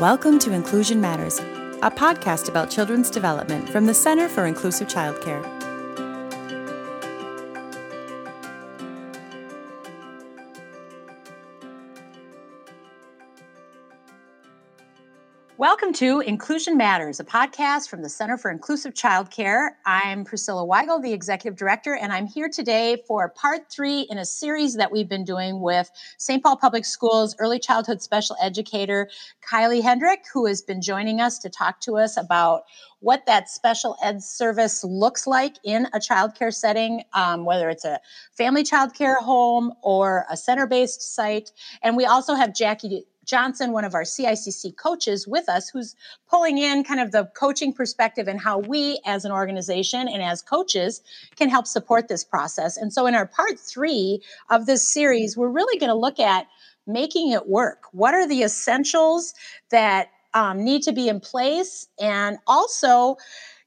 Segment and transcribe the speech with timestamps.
[0.00, 5.55] Welcome to Inclusion Matters, a podcast about children's development from the Center for Inclusive Childcare.
[15.76, 19.72] Welcome to Inclusion Matters, a podcast from the Center for Inclusive Childcare.
[19.84, 24.24] I'm Priscilla Weigel, the Executive Director, and I'm here today for part three in a
[24.24, 26.42] series that we've been doing with St.
[26.42, 29.10] Paul Public Schools early childhood special educator
[29.46, 32.62] Kylie Hendrick, who has been joining us to talk to us about
[33.00, 38.00] what that special ed service looks like in a childcare setting, um, whether it's a
[38.32, 41.52] family childcare home or a center based site.
[41.82, 45.94] And we also have Jackie Johnson, one of our CICC coaches, with us, who's
[46.30, 50.40] pulling in kind of the coaching perspective and how we as an organization and as
[50.40, 51.02] coaches
[51.34, 52.76] can help support this process.
[52.76, 56.46] And so, in our part three of this series, we're really going to look at
[56.86, 57.84] making it work.
[57.92, 59.34] What are the essentials
[59.70, 61.88] that um, need to be in place?
[62.00, 63.16] And also,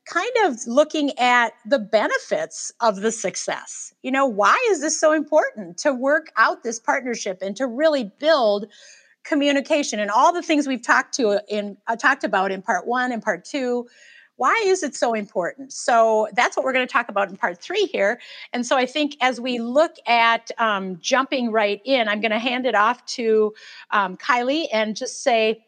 [0.09, 3.93] kind of looking at the benefits of the success.
[4.01, 8.11] You know, why is this so important to work out this partnership and to really
[8.19, 8.65] build
[9.29, 13.11] communication and all the things we've talked to in uh, talked about in part one
[13.11, 13.87] and part two
[14.35, 15.73] why is it so important?
[15.73, 18.21] So that's what we're going to talk about in part three here.
[18.53, 22.39] And so i think as we look at um, jumping right in i'm going to
[22.39, 23.53] hand it off to
[23.91, 25.65] um, kylie and just say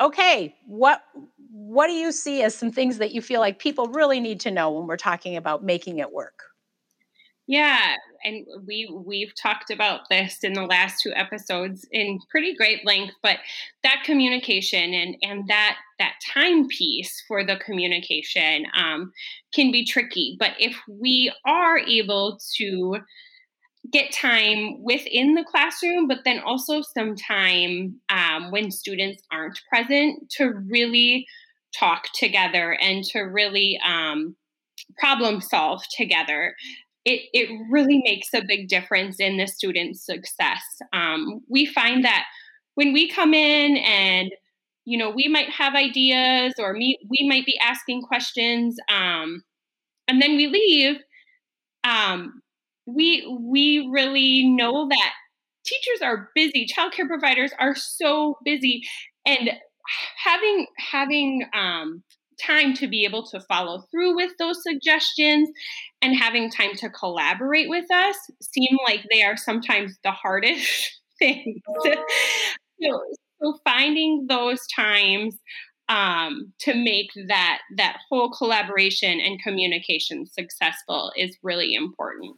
[0.00, 1.02] okay what
[1.50, 4.50] what do you see as some things that you feel like people really need to
[4.50, 6.44] know when we're talking about making it work?
[7.46, 12.84] Yeah, and we we've talked about this in the last two episodes in pretty great
[12.84, 13.38] length, but
[13.82, 19.12] that communication and and that that time piece for the communication um,
[19.54, 20.36] can be tricky.
[20.38, 22.98] But if we are able to
[23.90, 30.30] get time within the classroom, but then also some time um, when students aren't present
[30.30, 31.26] to really
[31.76, 34.36] talk together and to really um,
[34.98, 36.54] problem solve together
[37.08, 40.62] it, it really makes a big difference in the student's success.
[40.92, 42.24] Um, we find that
[42.74, 44.30] when we come in and
[44.84, 49.42] you know we might have ideas or me, we might be asking questions um,
[50.06, 50.96] and then we leave
[51.84, 52.42] um,
[52.86, 55.12] we we really know that
[55.64, 58.82] teachers are busy childcare providers are so busy
[59.24, 59.50] and
[60.22, 62.02] having having um,
[62.40, 65.48] time to be able to follow through with those suggestions
[66.02, 71.60] and having time to collaborate with us seem like they are sometimes the hardest things.
[71.84, 73.02] so,
[73.40, 75.36] so finding those times
[75.88, 82.36] um, to make that that whole collaboration and communication successful is really important.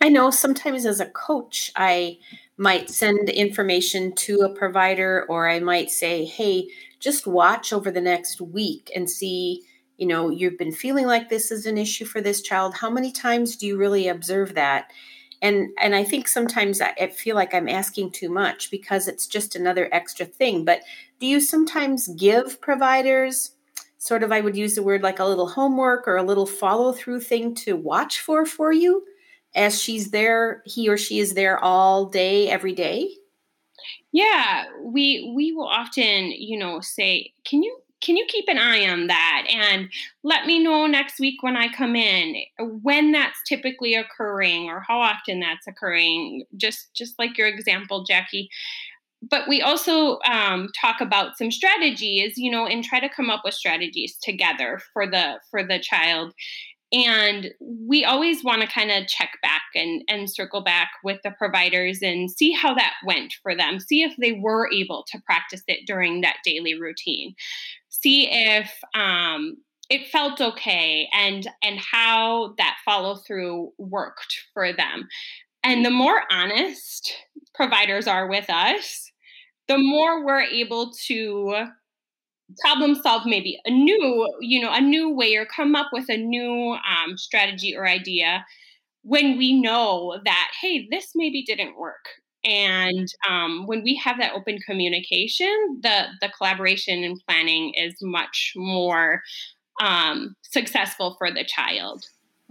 [0.00, 2.18] I know sometimes as a coach, I
[2.56, 6.66] might send information to a provider, or I might say, "Hey,
[7.00, 9.64] just watch over the next week and see."
[10.00, 12.74] you know you've been feeling like this is an issue for this child.
[12.74, 14.90] How many times do you really observe that?
[15.42, 19.54] And and i think sometimes i feel like i'm asking too much because it's just
[19.54, 20.64] another extra thing.
[20.64, 20.82] But
[21.20, 23.52] do you sometimes give providers
[23.98, 26.92] sort of i would use the word like a little homework or a little follow
[26.92, 29.04] through thing to watch for for you
[29.54, 33.10] as she's there he or she is there all day every day
[34.12, 38.88] yeah we we will often you know say can you can you keep an eye
[38.88, 39.88] on that and
[40.22, 42.36] let me know next week when I come in
[42.82, 48.48] when that's typically occurring or how often that's occurring just just like your example Jackie.
[49.28, 53.42] But we also um, talk about some strategies you know and try to come up
[53.44, 56.32] with strategies together for the for the child
[56.92, 61.30] and we always want to kind of check back and, and circle back with the
[61.30, 63.78] providers and see how that went for them.
[63.78, 67.34] See if they were able to practice it during that daily routine.
[67.88, 69.56] See if um,
[69.88, 75.08] it felt okay and and how that follow through worked for them.
[75.62, 77.12] And the more honest
[77.54, 79.10] providers are with us
[79.70, 81.64] the more we're able to
[82.58, 86.16] problem solve maybe a new you know a new way or come up with a
[86.16, 88.44] new um, strategy or idea
[89.02, 92.06] when we know that hey this maybe didn't work
[92.42, 98.52] and um, when we have that open communication the the collaboration and planning is much
[98.56, 99.22] more
[99.80, 102.06] um, successful for the child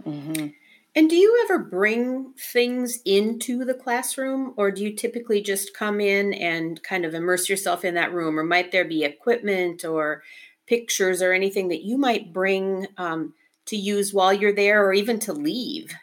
[0.06, 0.48] mm-hmm.
[0.94, 6.00] And do you ever bring things into the classroom or do you typically just come
[6.00, 10.22] in and kind of immerse yourself in that room or might there be equipment or
[10.66, 13.34] pictures or anything that you might bring um,
[13.66, 15.94] to use while you're there or even to leave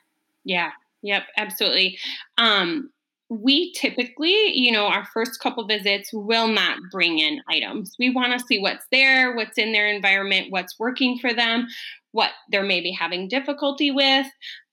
[0.43, 0.71] yeah
[1.03, 1.97] Yep, absolutely.
[2.37, 2.89] Um,
[3.29, 7.95] we typically, you know, our first couple visits will not bring in items.
[7.99, 11.67] We want to see what's there, what's in their environment, what's working for them,
[12.11, 14.27] what they're maybe having difficulty with.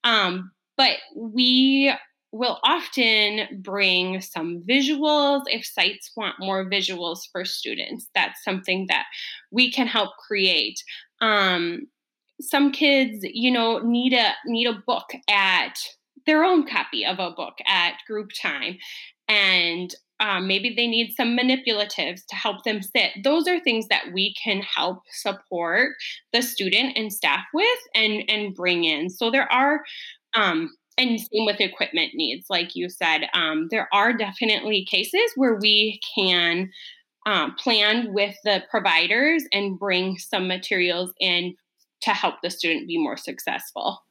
[0.05, 1.93] Um, but we
[2.33, 8.09] will often bring some visuals if sites want more visuals for students.
[8.15, 9.05] That's something that
[9.53, 10.83] we can help create.
[11.21, 11.87] Um,
[12.41, 15.75] some kids, you know, need a need a book at
[16.27, 18.79] their own copy of a book at group time
[19.29, 23.11] and um, maybe they need some manipulatives to help them sit.
[23.23, 25.91] Those are things that we can help support
[26.33, 29.11] the student and staff with and and bring in.
[29.11, 29.83] So there are
[30.35, 35.57] um, and same with equipment needs, like you said, um, there are definitely cases where
[35.57, 36.71] we can
[37.27, 41.55] um, plan with the providers and bring some materials in
[42.03, 44.05] to help the student be more successful.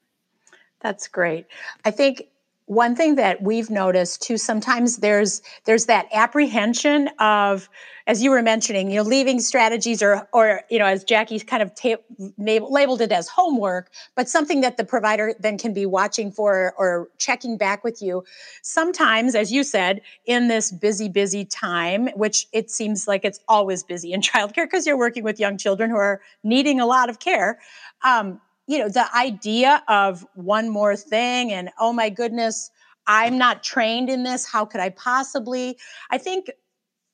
[0.81, 1.45] That's great.
[1.85, 2.23] I think
[2.65, 7.69] one thing that we've noticed too sometimes there's there's that apprehension of
[8.07, 11.61] as you were mentioning you know leaving strategies or or you know as jackie's kind
[11.61, 12.01] of ta-
[12.37, 17.09] labeled it as homework but something that the provider then can be watching for or
[17.17, 18.23] checking back with you.
[18.61, 23.83] Sometimes as you said in this busy busy time which it seems like it's always
[23.83, 27.19] busy in childcare because you're working with young children who are needing a lot of
[27.19, 27.59] care
[28.03, 28.39] um,
[28.73, 32.71] you know, the idea of one more thing and oh my goodness,
[33.05, 34.47] I'm not trained in this.
[34.47, 35.77] How could I possibly?
[36.09, 36.49] I think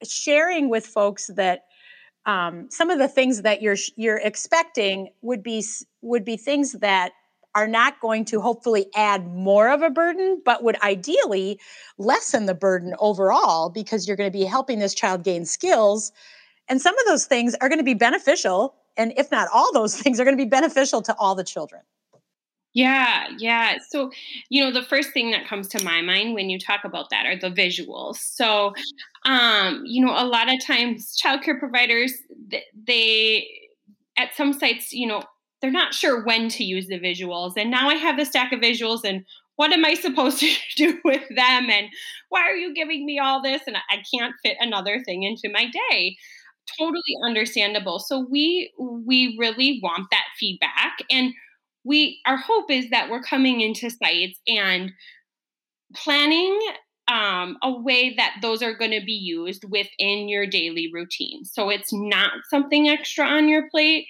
[0.02, 1.66] sharing with folks that
[2.26, 5.66] um, some of the things that you're you're expecting would be
[6.02, 7.12] would be things that
[7.56, 11.60] are not going to hopefully add more of a burden, but would ideally
[11.98, 16.14] lessen the burden overall because you're going to be helping this child gain skills.
[16.70, 20.00] And some of those things are going to be beneficial and if not all those
[20.02, 21.82] things are going to be beneficial to all the children
[22.74, 23.78] yeah, yeah.
[23.90, 24.12] So,
[24.50, 27.26] you know, the first thing that comes to my mind when you talk about that
[27.26, 28.18] are the visuals.
[28.18, 28.74] So,
[29.26, 32.14] um, you know, a lot of times childcare providers
[32.86, 33.48] they
[34.18, 35.24] at some sites, you know,
[35.62, 37.54] they're not sure when to use the visuals.
[37.58, 39.26] And now I have the stack of visuals and
[39.56, 41.88] what am I supposed to do with them and
[42.30, 45.66] why are you giving me all this and I can't fit another thing into my
[45.90, 46.18] day
[46.78, 48.00] totally understandable.
[48.00, 51.34] So we we really want that feedback and
[51.84, 54.92] we our hope is that we're coming into sites and
[55.96, 56.60] planning
[57.08, 61.44] um, a way that those are going to be used within your daily routine.
[61.44, 64.06] So it's not something extra on your plate,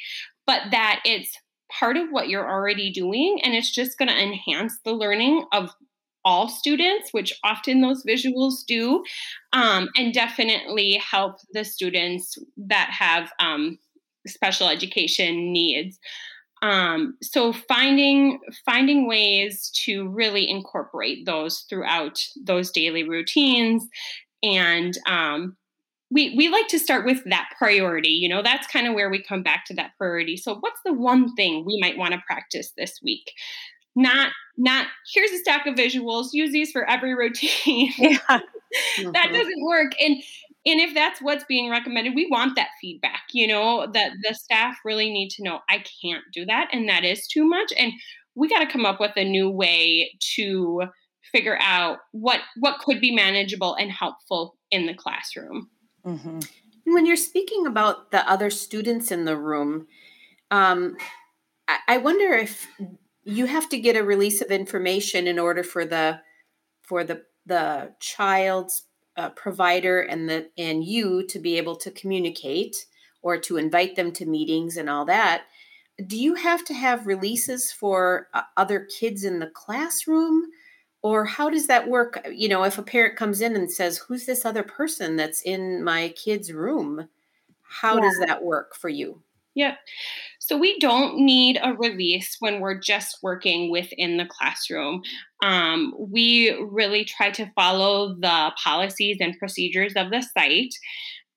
[0.45, 1.31] but that it's
[1.71, 5.69] part of what you're already doing and it's just going to enhance the learning of
[6.25, 9.03] all students, which often those visuals do,
[9.53, 13.77] um, and definitely help the students that have um,
[14.27, 15.99] special education needs.
[16.61, 23.87] Um, so finding finding ways to really incorporate those throughout those daily routines,
[24.43, 25.55] and um,
[26.11, 28.09] we we like to start with that priority.
[28.09, 30.35] You know, that's kind of where we come back to that priority.
[30.35, 33.31] So, what's the one thing we might want to practice this week?
[33.95, 38.17] Not not here's a stack of visuals use these for every routine yeah.
[38.27, 38.43] that
[38.97, 39.33] mm-hmm.
[39.33, 40.15] doesn't work and
[40.65, 44.77] and if that's what's being recommended we want that feedback you know that the staff
[44.85, 47.93] really need to know i can't do that and that is too much and
[48.35, 50.83] we got to come up with a new way to
[51.31, 55.69] figure out what what could be manageable and helpful in the classroom
[56.05, 56.39] mm-hmm.
[56.85, 59.87] when you're speaking about the other students in the room
[60.51, 60.97] um,
[61.67, 62.67] I, I wonder if
[63.29, 66.19] you have to get a release of information in order for the
[66.81, 68.83] for the the child's
[69.17, 72.85] uh, provider and the and you to be able to communicate
[73.21, 75.43] or to invite them to meetings and all that.
[76.07, 80.43] Do you have to have releases for uh, other kids in the classroom?
[81.01, 82.25] Or how does that work?
[82.31, 85.83] You know if a parent comes in and says who's this other person that's in
[85.83, 87.07] my kid's room?
[87.61, 88.01] How yeah.
[88.01, 89.21] does that work for you?
[89.53, 89.77] Yep.
[90.49, 95.03] So we don't need a release when we're just working within the classroom.
[95.43, 100.73] Um, we really try to follow the policies and procedures of the site,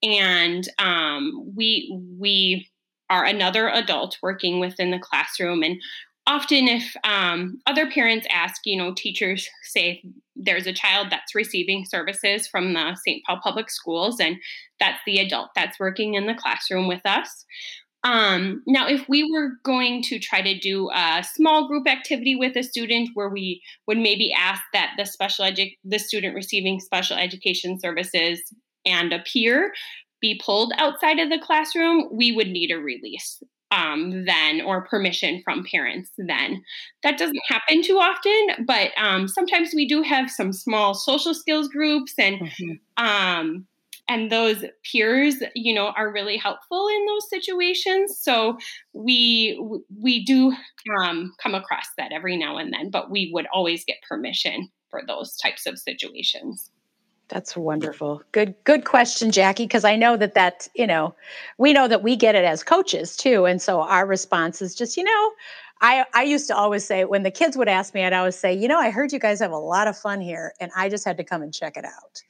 [0.02, 2.70] and um, we we
[3.10, 5.62] are another adult working within the classroom.
[5.62, 5.78] And
[6.26, 10.02] often if um, other parents ask you know teachers say
[10.36, 14.36] there's a child that's receiving services from the st paul public schools and
[14.78, 17.44] that's the adult that's working in the classroom with us
[18.04, 22.56] um, now, if we were going to try to do a small group activity with
[22.56, 27.16] a student where we would maybe ask that the special edu- the student receiving special
[27.16, 28.40] education services
[28.84, 29.72] and a peer
[30.20, 33.40] be pulled outside of the classroom, we would need a release.
[33.72, 36.62] um, then or permission from parents then.
[37.02, 41.68] That doesn't happen too often, but um, sometimes we do have some small social skills
[41.68, 43.04] groups and mm-hmm.
[43.04, 43.66] um,
[44.08, 48.56] and those peers you know are really helpful in those situations so
[48.92, 49.60] we
[50.00, 50.52] we do
[50.98, 55.02] um, come across that every now and then but we would always get permission for
[55.06, 56.70] those types of situations
[57.28, 58.22] that's wonderful.
[58.32, 61.14] Good good question, Jackie, because I know that that, you know,
[61.56, 63.46] we know that we get it as coaches too.
[63.46, 65.30] And so our response is just, you know,
[65.82, 68.54] I I used to always say when the kids would ask me, I'd always say,
[68.54, 71.04] you know, I heard you guys have a lot of fun here and I just
[71.04, 72.22] had to come and check it out.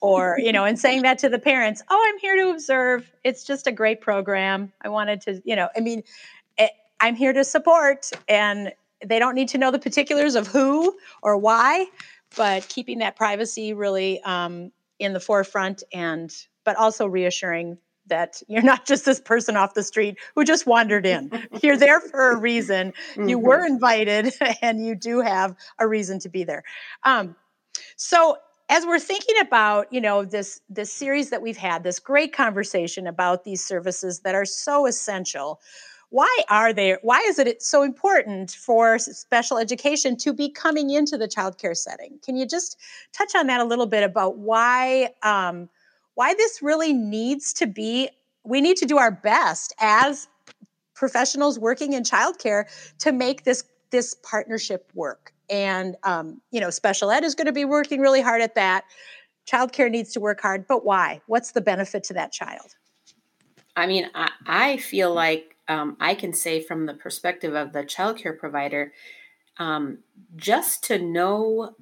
[0.00, 3.10] Or, you know, and saying that to the parents, oh, I'm here to observe.
[3.24, 4.72] It's just a great program.
[4.82, 6.00] I wanted to, you know, I mean,
[6.56, 6.68] it, eh,
[7.00, 8.72] I'm here to support and
[9.04, 11.86] they don't need to know the particulars of who or why
[12.36, 16.34] but keeping that privacy really um, in the forefront and
[16.64, 21.06] but also reassuring that you're not just this person off the street who just wandered
[21.06, 21.30] in.
[21.62, 22.92] You're there for a reason.
[23.12, 23.28] Mm-hmm.
[23.28, 26.62] You were invited, and you do have a reason to be there.
[27.04, 27.36] Um,
[27.96, 28.36] so,
[28.70, 33.06] as we're thinking about, you know, this this series that we've had, this great conversation
[33.06, 35.60] about these services that are so essential
[36.10, 41.18] why are there why is it so important for special education to be coming into
[41.18, 42.78] the childcare setting can you just
[43.12, 45.68] touch on that a little bit about why um,
[46.18, 48.08] why this really needs to be
[48.42, 50.26] we need to do our best as
[50.94, 52.64] professionals working in childcare
[52.98, 57.52] to make this this partnership work and um, you know special ed is going to
[57.52, 58.84] be working really hard at that
[59.48, 62.74] childcare needs to work hard but why what's the benefit to that child
[63.76, 67.84] i mean i, I feel like um, I can say from the perspective of the
[67.84, 68.94] childcare provider,
[69.58, 69.98] um,
[70.34, 71.74] just to know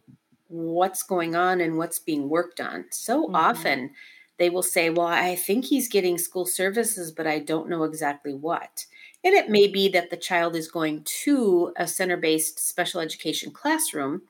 [0.49, 2.87] what's going on and what's being worked on.
[2.91, 3.37] So mm-hmm.
[3.37, 3.91] often
[4.39, 8.35] they will say, Well, I think he's getting school services, but I don't know exactly
[8.35, 8.87] what.
[9.25, 13.51] And it may be that the child is going to a center based special education
[13.51, 14.23] classroom,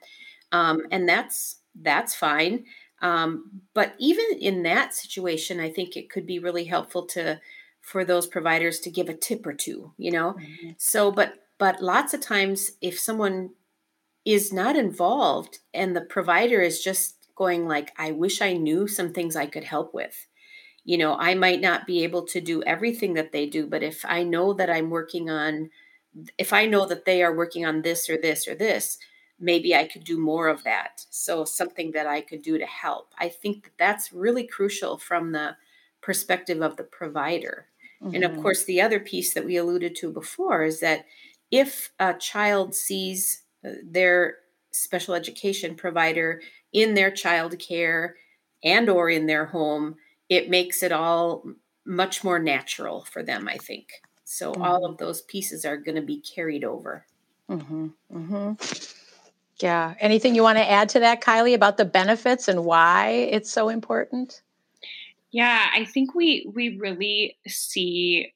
[0.53, 2.65] um, and that's that's fine.
[3.03, 7.41] Um, but even in that situation, I think it could be really helpful to
[7.87, 10.71] for those providers to give a tip or two you know mm-hmm.
[10.77, 13.51] so but but lots of times if someone
[14.25, 19.13] is not involved and the provider is just going like i wish i knew some
[19.13, 20.27] things i could help with
[20.85, 24.05] you know i might not be able to do everything that they do but if
[24.07, 25.71] i know that i'm working on
[26.39, 28.99] if i know that they are working on this or this or this
[29.39, 33.13] maybe i could do more of that so something that i could do to help
[33.19, 35.57] i think that that's really crucial from the
[36.01, 37.67] perspective of the provider
[38.03, 38.15] Mm-hmm.
[38.15, 38.43] And of mm-hmm.
[38.43, 41.07] course, the other piece that we alluded to before is that
[41.51, 44.37] if a child sees uh, their
[44.77, 46.43] special education provider
[46.73, 48.17] in their child care
[48.63, 49.97] and or in their home,
[50.29, 51.45] it makes it all
[51.85, 53.89] much more natural for them, I think.
[54.25, 54.63] So mm-hmm.
[54.63, 57.07] all of those pieces are going to be carried over.
[57.49, 57.89] Mm-hmm.
[58.13, 58.53] Mm-hmm.
[59.61, 59.95] Yeah.
[60.01, 63.69] Anything you want to add to that, Kylie, about the benefits and why it's so
[63.69, 64.43] important?
[65.31, 68.33] Yeah, I think we we really see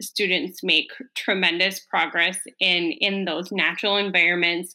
[0.00, 4.74] students make tremendous progress in in those natural environments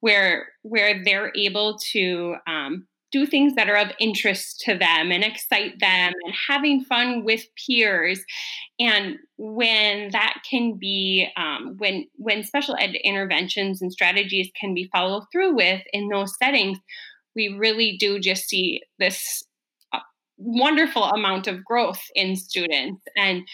[0.00, 5.24] where where they're able to um, do things that are of interest to them and
[5.24, 8.22] excite them and having fun with peers.
[8.78, 14.90] And when that can be um, when when special ed interventions and strategies can be
[14.92, 16.78] followed through with in those settings
[17.38, 19.44] we really do just see this
[20.36, 23.02] wonderful amount of growth in students.
[23.16, 23.46] And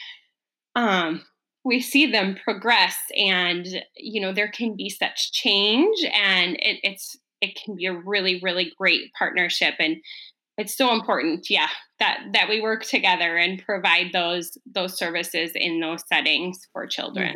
[0.75, 1.23] um,
[1.65, 3.67] we see them progress and
[3.97, 8.41] you know there can be such change and it, it's it can be a really
[8.41, 9.75] really great partnership.
[9.79, 9.97] And
[10.57, 11.69] it's so important yeah
[11.99, 17.35] that that we work together and provide those those services in those settings for children.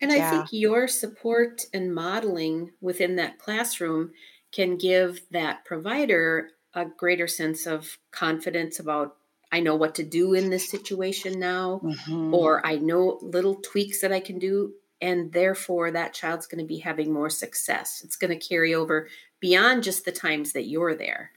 [0.00, 0.30] And i yeah.
[0.30, 4.12] think your support and modeling within that classroom
[4.52, 9.16] can give that provider a greater sense of confidence about
[9.54, 12.34] I know what to do in this situation now, mm-hmm.
[12.34, 14.72] or I know little tweaks that I can do.
[15.00, 18.02] And therefore, that child's going to be having more success.
[18.04, 19.06] It's going to carry over
[19.38, 21.30] beyond just the times that you're there.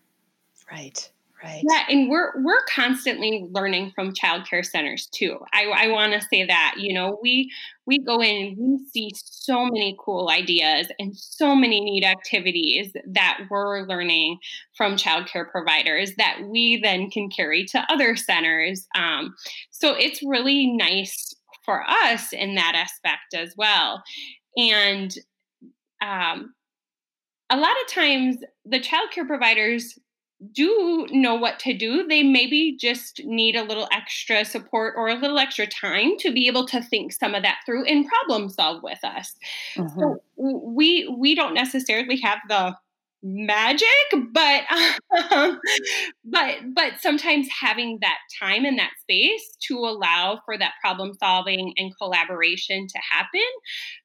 [0.72, 1.12] Right.
[1.44, 1.62] Right.
[1.70, 5.38] Yeah, and we're we're constantly learning from childcare centers too.
[5.54, 7.52] I, I want to say that you know we
[7.86, 12.92] we go in and we see so many cool ideas and so many neat activities
[13.06, 14.40] that we're learning
[14.76, 18.88] from childcare providers that we then can carry to other centers.
[18.98, 19.36] Um,
[19.70, 24.02] so it's really nice for us in that aspect as well,
[24.58, 25.14] and
[26.02, 26.56] um,
[27.50, 29.98] a lot of times the childcare providers
[30.52, 32.08] do know what to do.
[32.08, 36.48] They maybe just need a little extra support or a little extra time to be
[36.48, 39.36] able to think some of that through and problem solve with us.
[39.76, 40.00] Mm-hmm.
[40.00, 42.76] So we we don't necessarily have the
[43.24, 43.88] magic
[44.32, 44.64] but
[45.32, 45.60] um,
[46.24, 51.74] but but sometimes having that time and that space to allow for that problem solving
[51.78, 53.42] and collaboration to happen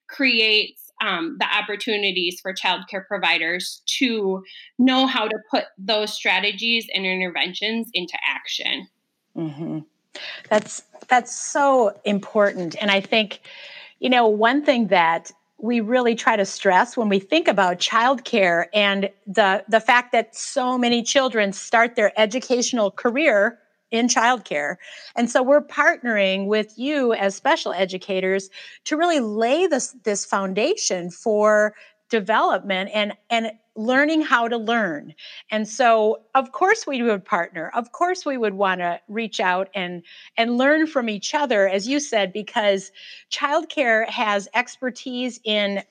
[0.09, 4.43] creates um, the opportunities for childcare providers to
[4.79, 8.87] know how to put those strategies and interventions into action.
[9.37, 9.81] Mm-hmm.
[10.49, 13.41] That's that's so important, and I think
[13.99, 18.67] you know one thing that we really try to stress when we think about childcare
[18.75, 23.59] and the the fact that so many children start their educational career
[23.93, 24.77] in childcare.
[25.15, 28.51] And so we're partnering with you as special educators
[28.85, 31.75] to really lay this, this foundation for
[32.09, 35.15] development and, and learning how to learn.
[35.51, 37.71] And so of course we would partner.
[37.75, 40.03] Of course we would want to reach out and
[40.37, 42.93] and learn from each other as you said because
[43.31, 45.83] childcare has expertise in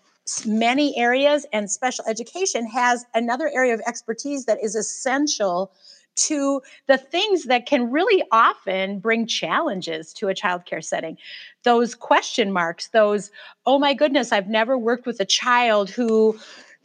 [0.45, 5.71] many areas and special education has another area of expertise that is essential
[6.15, 11.17] to the things that can really often bring challenges to a childcare setting.
[11.63, 13.31] Those question marks, those,
[13.65, 16.37] oh my goodness, I've never worked with a child who,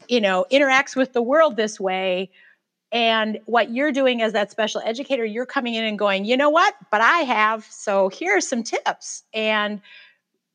[0.08, 2.30] you know, interacts with the world this way.
[2.92, 6.50] And what you're doing as that special educator, you're coming in and going, you know
[6.50, 6.74] what?
[6.90, 7.64] But I have.
[7.64, 9.24] So here are some tips.
[9.34, 9.80] And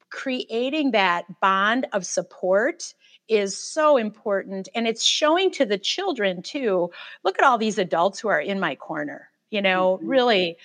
[0.09, 2.93] creating that bond of support
[3.31, 4.67] is so important.
[4.75, 6.91] And it's showing to the children too
[7.23, 10.07] look at all these adults who are in my corner, you know, mm-hmm.
[10.07, 10.57] really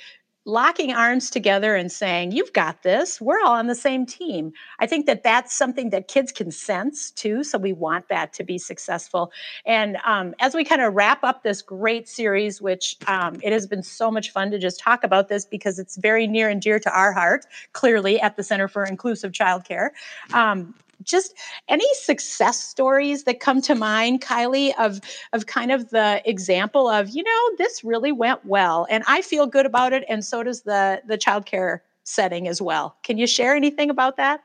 [0.48, 4.86] locking arms together and saying you've got this we're all on the same team i
[4.86, 8.56] think that that's something that kids can sense too so we want that to be
[8.56, 9.32] successful
[9.64, 13.66] and um, as we kind of wrap up this great series which um, it has
[13.66, 16.78] been so much fun to just talk about this because it's very near and dear
[16.78, 19.88] to our heart clearly at the center for inclusive childcare
[20.32, 21.34] um, just
[21.68, 25.00] any success stories that come to mind, Kylie, of
[25.32, 29.46] of kind of the example of, you know, this really went well and I feel
[29.46, 30.04] good about it.
[30.08, 32.96] And so does the the childcare setting as well.
[33.02, 34.42] Can you share anything about that?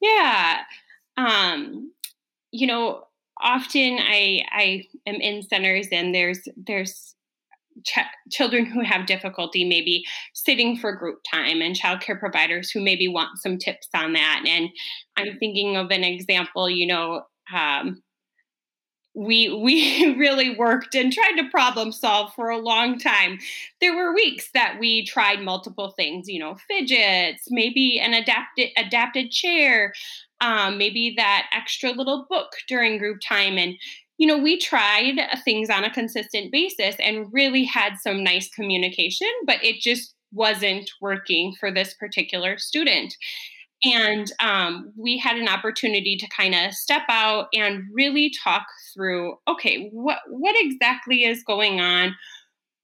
[0.00, 0.60] Yeah.
[1.16, 1.92] Um,
[2.52, 3.06] you know,
[3.40, 7.14] often I I am in centers and there's there's
[7.84, 7.98] ch-
[8.30, 13.38] children who have difficulty maybe sitting for group time and childcare providers who maybe want
[13.38, 14.44] some tips on that.
[14.46, 14.68] And
[15.16, 17.22] I'm thinking of an example, you know,
[17.54, 18.02] um,
[19.14, 23.38] we we really worked and tried to problem solve for a long time
[23.80, 29.30] there were weeks that we tried multiple things you know fidgets maybe an adapted adapted
[29.30, 29.92] chair
[30.40, 33.74] um, maybe that extra little book during group time and
[34.20, 39.26] you know, we tried things on a consistent basis and really had some nice communication,
[39.46, 43.16] but it just wasn't working for this particular student.
[43.82, 49.38] And um, we had an opportunity to kind of step out and really talk through
[49.48, 52.14] okay, what, what exactly is going on?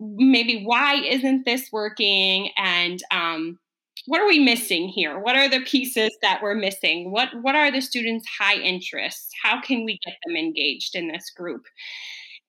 [0.01, 2.49] Maybe why isn't this working?
[2.57, 3.59] And um,
[4.07, 5.19] what are we missing here?
[5.19, 7.11] What are the pieces that we're missing?
[7.11, 9.31] What what are the students' high interests?
[9.43, 11.65] How can we get them engaged in this group?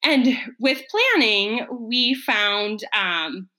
[0.03, 3.49] And with planning, we found um,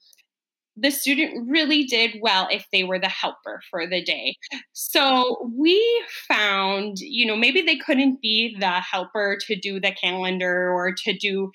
[0.81, 4.37] the student really did well if they were the helper for the day.
[4.73, 10.71] So we found, you know, maybe they couldn't be the helper to do the calendar
[10.71, 11.51] or to do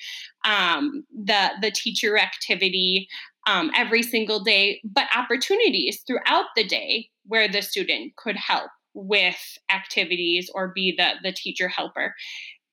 [0.45, 3.07] um, the the teacher activity,
[3.45, 9.57] um, every single day, but opportunities throughout the day where the student could help with
[9.73, 12.13] activities or be the, the teacher helper.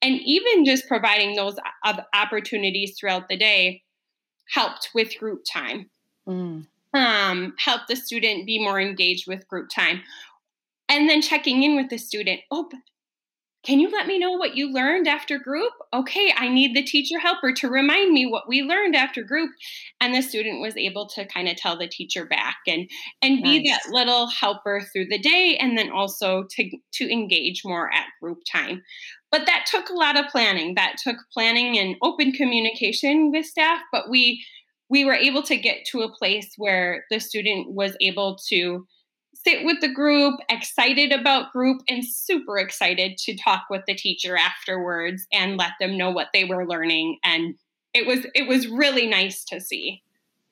[0.03, 1.57] And even just providing those
[2.15, 3.83] opportunities throughout the day
[4.53, 5.91] helped with group time.
[6.29, 6.67] Mm.
[6.93, 10.03] Um, helped the student be more engaged with group time.
[10.89, 12.41] And then checking in with the student.
[12.51, 12.69] Oh,
[13.63, 15.73] can you let me know what you learned after group?
[15.93, 19.51] Okay, I need the teacher helper to remind me what we learned after group.
[20.01, 22.89] And the student was able to kind of tell the teacher back and
[23.21, 23.43] and nice.
[23.43, 28.07] be that little helper through the day and then also to to engage more at
[28.23, 28.83] group time.
[29.31, 30.75] But that took a lot of planning.
[30.75, 34.43] That took planning and open communication with staff, but we
[34.89, 38.87] we were able to get to a place where the student was able to
[39.47, 44.37] sit with the group, excited about group, and super excited to talk with the teacher
[44.37, 47.19] afterwards and let them know what they were learning.
[47.25, 47.55] And
[47.95, 50.03] it was it was really nice to see.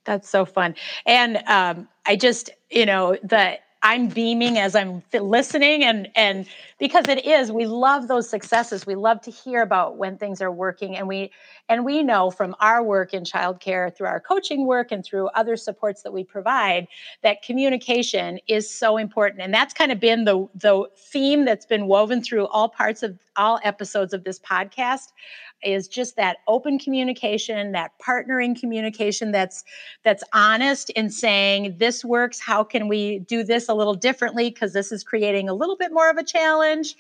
[0.05, 0.75] That's so fun.
[1.05, 6.47] And um, I just, you know, the I'm beaming as I'm listening and and
[6.81, 8.87] because it is we love those successes.
[8.87, 11.31] We love to hear about when things are working and we
[11.69, 15.57] and we know from our work in childcare through our coaching work and through other
[15.57, 16.89] supports that we provide
[17.23, 21.87] that communication is so important and that's kind of been the the theme that's been
[21.87, 25.13] woven through all parts of all episodes of this podcast
[25.63, 29.65] is just that open communication that partnering communication that's
[30.05, 32.39] that's honest in saying this works.
[32.39, 34.51] How can we do this a little differently?
[34.51, 36.95] Because this is creating a little bit more of a challenge.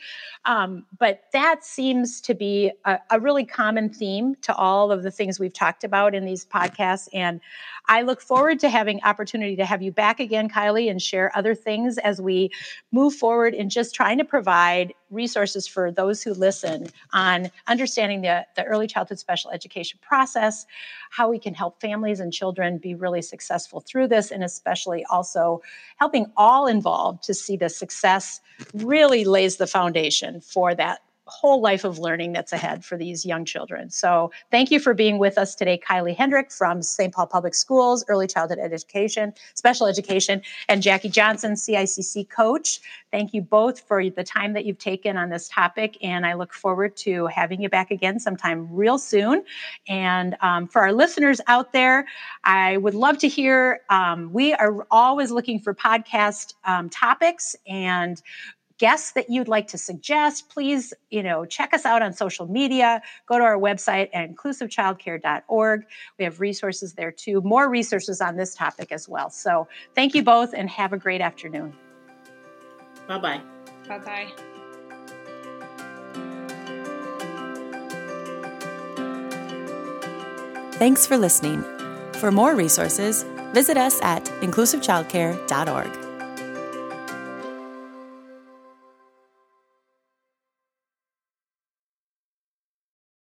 [0.44, 5.10] Um, but that seems to be a, a really common theme to all of the
[5.10, 7.40] things we've talked about in these podcasts and
[7.88, 11.54] I look forward to having opportunity to have you back again, Kylie, and share other
[11.54, 12.50] things as we
[12.92, 18.46] move forward in just trying to provide resources for those who listen on understanding the,
[18.54, 20.66] the early childhood special education process,
[21.10, 25.62] how we can help families and children be really successful through this, and especially also
[25.96, 28.40] helping all involved to see the success
[28.74, 33.44] really lays the foundation for that whole life of learning that's ahead for these young
[33.44, 33.90] children.
[33.90, 37.12] So, thank you for being with us today, Kylie Hendrick from St.
[37.12, 42.80] Paul Public Schools, Early Childhood Education, Special Education, and Jackie Johnson, CICC coach.
[43.10, 46.52] Thank you both for the time that you've taken on this topic, and I look
[46.52, 49.44] forward to having you back again sometime real soon.
[49.88, 52.06] And um, for our listeners out there,
[52.44, 53.80] I would love to hear.
[53.90, 58.20] Um, we are always looking for podcast um, topics and
[58.78, 63.02] guests that you'd like to suggest, please, you know, check us out on social media.
[63.26, 65.84] Go to our website at inclusivechildcare.org.
[66.18, 69.30] We have resources there too, more resources on this topic as well.
[69.30, 71.74] So thank you both and have a great afternoon.
[73.06, 73.40] Bye bye.
[73.88, 74.28] Bye bye.
[80.78, 81.64] Thanks for listening.
[82.14, 86.07] For more resources, visit us at inclusivechildcare.org.